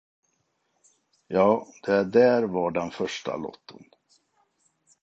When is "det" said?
1.83-2.03